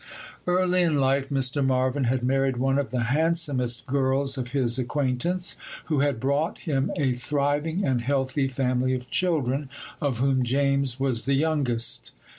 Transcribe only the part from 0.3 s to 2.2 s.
Early in life Mr. Marvyn